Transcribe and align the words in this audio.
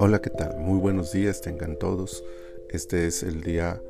Hola, 0.00 0.20
¿qué 0.20 0.30
tal? 0.30 0.58
Muy 0.58 0.80
buenos 0.80 1.12
días, 1.12 1.40
tengan 1.40 1.76
todos. 1.76 2.24
Este 2.70 3.06
es 3.06 3.22
el 3.22 3.42
día 3.42 3.80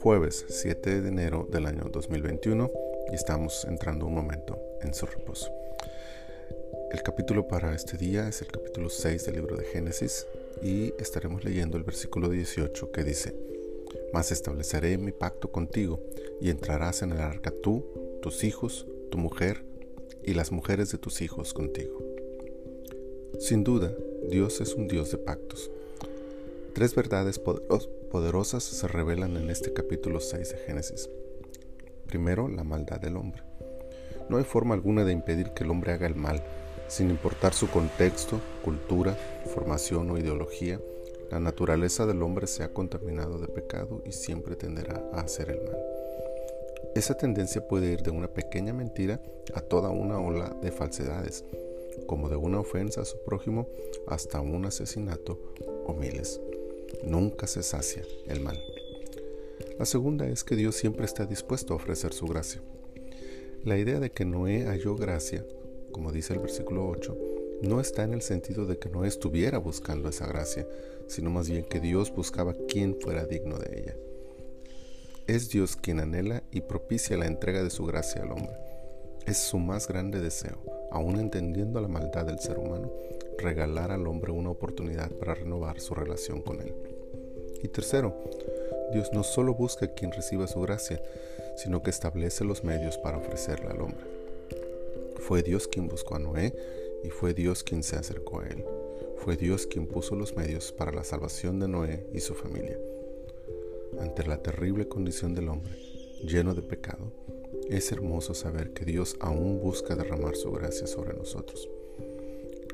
jueves 0.00 0.44
7 0.48 1.00
de 1.00 1.08
enero 1.08 1.46
del 1.48 1.66
año 1.66 1.84
2021 1.92 2.70
y 3.12 3.14
estamos 3.14 3.64
entrando 3.66 4.06
un 4.06 4.14
momento 4.14 4.58
en 4.82 4.94
su 4.94 5.06
reposo. 5.06 5.52
El 6.90 7.02
capítulo 7.04 7.46
para 7.46 7.72
este 7.74 7.96
día 7.96 8.26
es 8.28 8.42
el 8.42 8.48
capítulo 8.48 8.88
6 8.88 9.26
del 9.26 9.36
libro 9.36 9.56
de 9.56 9.64
Génesis 9.64 10.26
y 10.62 10.92
estaremos 10.98 11.44
leyendo 11.44 11.76
el 11.76 11.84
versículo 11.84 12.30
18 12.30 12.90
que 12.90 13.04
dice, 13.04 13.36
Mas 14.12 14.32
estableceré 14.32 14.98
mi 14.98 15.12
pacto 15.12 15.52
contigo 15.52 16.00
y 16.40 16.50
entrarás 16.50 17.02
en 17.02 17.12
el 17.12 17.20
arca 17.20 17.52
tú, 17.62 17.84
tus 18.22 18.42
hijos, 18.42 18.88
tu 19.10 19.18
mujer 19.18 19.69
y 20.30 20.34
las 20.34 20.52
mujeres 20.52 20.92
de 20.92 20.98
tus 20.98 21.22
hijos 21.22 21.52
contigo. 21.52 21.98
Sin 23.40 23.64
duda, 23.64 23.92
Dios 24.28 24.60
es 24.60 24.74
un 24.74 24.86
Dios 24.86 25.10
de 25.10 25.18
pactos. 25.18 25.72
Tres 26.72 26.94
verdades 26.94 27.40
poderosas 27.40 28.62
se 28.62 28.86
revelan 28.86 29.36
en 29.36 29.50
este 29.50 29.72
capítulo 29.72 30.20
6 30.20 30.50
de 30.50 30.56
Génesis. 30.58 31.10
Primero, 32.06 32.46
la 32.46 32.62
maldad 32.62 33.00
del 33.00 33.16
hombre. 33.16 33.42
No 34.28 34.36
hay 34.36 34.44
forma 34.44 34.74
alguna 34.74 35.04
de 35.04 35.12
impedir 35.12 35.50
que 35.50 35.64
el 35.64 35.70
hombre 35.70 35.92
haga 35.92 36.06
el 36.06 36.14
mal, 36.14 36.44
sin 36.86 37.10
importar 37.10 37.52
su 37.52 37.68
contexto, 37.68 38.40
cultura, 38.62 39.14
formación 39.52 40.12
o 40.12 40.18
ideología. 40.18 40.80
La 41.32 41.40
naturaleza 41.40 42.06
del 42.06 42.22
hombre 42.22 42.46
se 42.46 42.62
ha 42.62 42.72
contaminado 42.72 43.40
de 43.40 43.48
pecado 43.48 44.00
y 44.06 44.12
siempre 44.12 44.54
tenderá 44.54 45.02
a 45.12 45.22
hacer 45.22 45.50
el 45.50 45.64
mal. 45.64 45.89
Esa 46.94 47.16
tendencia 47.16 47.66
puede 47.66 47.92
ir 47.92 48.02
de 48.02 48.10
una 48.10 48.28
pequeña 48.28 48.72
mentira 48.72 49.22
a 49.54 49.60
toda 49.60 49.90
una 49.90 50.18
ola 50.18 50.56
de 50.60 50.72
falsedades 50.72 51.44
como 52.06 52.28
de 52.28 52.34
una 52.34 52.58
ofensa 52.58 53.02
a 53.02 53.04
su 53.04 53.22
prójimo 53.22 53.68
hasta 54.08 54.40
un 54.40 54.64
asesinato 54.64 55.38
o 55.86 55.94
miles. 55.94 56.40
Nunca 57.04 57.46
se 57.46 57.62
sacia 57.62 58.02
el 58.26 58.40
mal. 58.40 58.60
La 59.78 59.86
segunda 59.86 60.26
es 60.26 60.42
que 60.42 60.56
Dios 60.56 60.74
siempre 60.74 61.04
está 61.04 61.26
dispuesto 61.26 61.72
a 61.72 61.76
ofrecer 61.76 62.12
su 62.12 62.26
gracia. 62.26 62.60
La 63.64 63.78
idea 63.78 64.00
de 64.00 64.10
que 64.10 64.24
Noé 64.24 64.64
halló 64.64 64.96
gracia, 64.96 65.46
como 65.92 66.10
dice 66.10 66.32
el 66.32 66.40
versículo 66.40 66.88
8, 66.88 67.16
no 67.62 67.80
está 67.80 68.02
en 68.02 68.14
el 68.14 68.22
sentido 68.22 68.66
de 68.66 68.78
que 68.78 68.88
Noé 68.88 69.06
estuviera 69.06 69.58
buscando 69.58 70.08
esa 70.08 70.26
gracia, 70.26 70.66
sino 71.06 71.30
más 71.30 71.48
bien 71.48 71.64
que 71.64 71.78
Dios 71.78 72.12
buscaba 72.12 72.54
quien 72.68 73.00
fuera 73.00 73.26
digno 73.26 73.58
de 73.58 73.78
ella. 73.78 73.96
Es 75.30 75.48
Dios 75.48 75.76
quien 75.76 76.00
anhela 76.00 76.42
y 76.50 76.60
propicia 76.60 77.16
la 77.16 77.26
entrega 77.26 77.62
de 77.62 77.70
su 77.70 77.86
gracia 77.86 78.22
al 78.22 78.32
hombre. 78.32 78.56
Es 79.26 79.38
su 79.38 79.60
más 79.60 79.86
grande 79.86 80.18
deseo 80.18 80.58
aún 80.90 81.20
entendiendo 81.20 81.80
la 81.80 81.86
maldad 81.86 82.26
del 82.26 82.40
ser 82.40 82.58
humano, 82.58 82.92
regalar 83.38 83.92
al 83.92 84.08
hombre 84.08 84.32
una 84.32 84.50
oportunidad 84.50 85.08
para 85.12 85.36
renovar 85.36 85.78
su 85.78 85.94
relación 85.94 86.42
con 86.42 86.60
él. 86.60 86.74
Y 87.62 87.68
tercero, 87.68 88.12
Dios 88.92 89.12
no 89.12 89.22
solo 89.22 89.54
busca 89.54 89.94
quien 89.94 90.10
reciba 90.10 90.48
su 90.48 90.60
gracia, 90.62 91.00
sino 91.54 91.80
que 91.80 91.90
establece 91.90 92.44
los 92.44 92.64
medios 92.64 92.98
para 92.98 93.18
ofrecerla 93.18 93.70
al 93.70 93.82
hombre. 93.82 94.04
Fue 95.20 95.44
Dios 95.44 95.68
quien 95.68 95.86
buscó 95.86 96.16
a 96.16 96.18
Noé 96.18 96.52
y 97.04 97.10
fue 97.10 97.34
Dios 97.34 97.62
quien 97.62 97.84
se 97.84 97.94
acercó 97.94 98.40
a 98.40 98.48
él. 98.48 98.64
Fue 99.18 99.36
Dios 99.36 99.68
quien 99.68 99.86
puso 99.86 100.16
los 100.16 100.34
medios 100.34 100.72
para 100.72 100.90
la 100.90 101.04
salvación 101.04 101.60
de 101.60 101.68
Noé 101.68 102.04
y 102.12 102.18
su 102.18 102.34
familia. 102.34 102.80
Ante 104.00 104.24
la 104.24 104.42
terrible 104.42 104.88
condición 104.88 105.34
del 105.34 105.48
hombre, 105.48 105.72
lleno 106.24 106.54
de 106.54 106.62
pecado, 106.62 107.12
es 107.68 107.92
hermoso 107.92 108.34
saber 108.34 108.72
que 108.72 108.84
Dios 108.84 109.16
aún 109.20 109.60
busca 109.60 109.94
derramar 109.94 110.36
su 110.36 110.50
gracia 110.52 110.86
sobre 110.86 111.12
nosotros. 111.12 111.68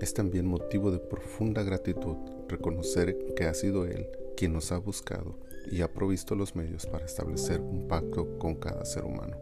Es 0.00 0.14
también 0.14 0.46
motivo 0.46 0.90
de 0.90 0.98
profunda 0.98 1.62
gratitud 1.62 2.16
reconocer 2.48 3.34
que 3.34 3.44
ha 3.44 3.54
sido 3.54 3.86
Él 3.86 4.06
quien 4.36 4.52
nos 4.52 4.70
ha 4.70 4.78
buscado 4.78 5.34
y 5.70 5.80
ha 5.80 5.92
provisto 5.92 6.34
los 6.34 6.54
medios 6.54 6.86
para 6.86 7.06
establecer 7.06 7.60
un 7.60 7.88
pacto 7.88 8.38
con 8.38 8.54
cada 8.54 8.84
ser 8.84 9.04
humano. 9.04 9.36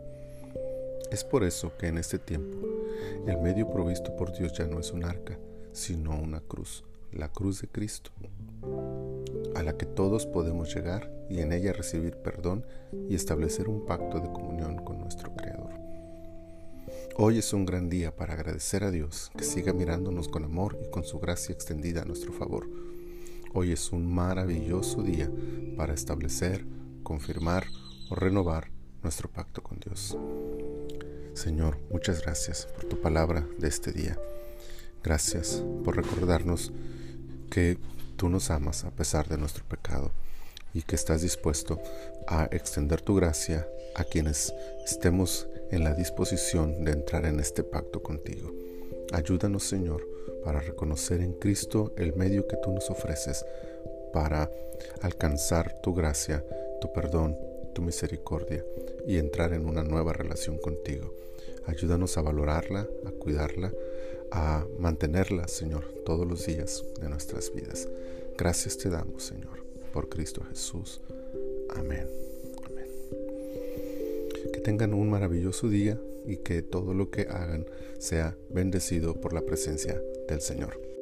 Es 1.10 1.22
por 1.22 1.44
eso 1.44 1.76
que 1.76 1.88
en 1.88 1.98
este 1.98 2.18
tiempo 2.18 2.56
el 3.26 3.38
medio 3.38 3.70
provisto 3.70 4.16
por 4.16 4.32
Dios 4.32 4.52
ya 4.54 4.66
no 4.66 4.80
es 4.80 4.90
un 4.90 5.04
arca, 5.04 5.38
sino 5.72 6.18
una 6.18 6.40
cruz, 6.40 6.82
la 7.12 7.30
cruz 7.30 7.60
de 7.60 7.68
Cristo, 7.68 8.10
a 9.54 9.62
la 9.62 9.76
que 9.76 9.86
todos 9.86 10.26
podemos 10.26 10.74
llegar 10.74 11.10
y 11.28 11.40
en 11.40 11.52
ella 11.52 11.72
recibir 11.72 12.16
perdón 12.16 12.64
y 13.08 13.14
establecer 13.14 13.68
un 13.68 13.84
pacto 13.86 14.20
de 14.20 14.30
comunión 14.32 14.76
con 14.84 15.00
nuestro 15.00 15.34
Creador. 15.34 15.72
Hoy 17.16 17.38
es 17.38 17.52
un 17.52 17.64
gran 17.64 17.88
día 17.88 18.14
para 18.14 18.34
agradecer 18.34 18.84
a 18.84 18.90
Dios 18.90 19.30
que 19.36 19.44
siga 19.44 19.72
mirándonos 19.72 20.28
con 20.28 20.44
amor 20.44 20.78
y 20.84 20.90
con 20.90 21.04
su 21.04 21.20
gracia 21.20 21.52
extendida 21.52 22.02
a 22.02 22.04
nuestro 22.04 22.32
favor. 22.32 22.68
Hoy 23.52 23.70
es 23.70 23.92
un 23.92 24.12
maravilloso 24.12 25.02
día 25.02 25.30
para 25.76 25.94
establecer, 25.94 26.66
confirmar 27.04 27.64
o 28.10 28.16
renovar 28.16 28.70
nuestro 29.02 29.30
pacto 29.30 29.62
con 29.62 29.78
Dios. 29.78 30.16
Señor, 31.34 31.78
muchas 31.90 32.22
gracias 32.22 32.66
por 32.66 32.84
tu 32.84 33.00
palabra 33.00 33.46
de 33.58 33.68
este 33.68 33.92
día. 33.92 34.18
Gracias 35.04 35.62
por 35.84 35.96
recordarnos 35.96 36.72
que 37.50 37.78
tú 38.14 38.28
nos 38.28 38.50
amas 38.50 38.84
a 38.84 38.90
pesar 38.90 39.28
de 39.28 39.38
nuestro 39.38 39.64
pecado 39.64 40.10
y 40.72 40.82
que 40.82 40.96
estás 40.96 41.22
dispuesto 41.22 41.80
a 42.26 42.48
extender 42.50 43.00
tu 43.00 43.14
gracia 43.14 43.68
a 43.94 44.04
quienes 44.04 44.52
estemos 44.84 45.46
en 45.70 45.84
la 45.84 45.94
disposición 45.94 46.84
de 46.84 46.92
entrar 46.92 47.26
en 47.26 47.40
este 47.40 47.62
pacto 47.62 48.02
contigo. 48.02 48.52
Ayúdanos, 49.12 49.64
Señor, 49.64 50.06
para 50.44 50.60
reconocer 50.60 51.20
en 51.20 51.34
Cristo 51.34 51.92
el 51.96 52.14
medio 52.14 52.46
que 52.48 52.56
tú 52.56 52.72
nos 52.72 52.90
ofreces 52.90 53.44
para 54.12 54.50
alcanzar 55.00 55.80
tu 55.82 55.94
gracia, 55.94 56.44
tu 56.80 56.92
perdón, 56.92 57.36
tu 57.74 57.82
misericordia 57.82 58.64
y 59.06 59.18
entrar 59.18 59.52
en 59.52 59.66
una 59.66 59.82
nueva 59.82 60.12
relación 60.12 60.58
contigo. 60.58 61.14
Ayúdanos 61.66 62.16
a 62.18 62.22
valorarla, 62.22 62.86
a 63.06 63.10
cuidarla, 63.10 63.72
a 64.34 64.66
mantenerla, 64.78 65.48
Señor, 65.48 65.84
todos 66.04 66.26
los 66.26 66.44
días 66.44 66.84
de 67.00 67.08
nuestras 67.08 67.52
vidas. 67.54 67.88
Gracias 68.36 68.76
te 68.76 68.90
damos, 68.90 69.22
Señor 69.22 69.64
por 69.94 70.08
Cristo 70.08 70.42
Jesús. 70.50 71.00
Amén. 71.70 72.08
Amén. 72.66 72.88
Que 74.52 74.60
tengan 74.60 74.92
un 74.92 75.08
maravilloso 75.08 75.68
día 75.68 76.00
y 76.26 76.38
que 76.38 76.62
todo 76.62 76.94
lo 76.94 77.10
que 77.10 77.22
hagan 77.22 77.64
sea 77.98 78.36
bendecido 78.50 79.14
por 79.20 79.32
la 79.32 79.42
presencia 79.42 80.02
del 80.28 80.40
Señor. 80.40 80.93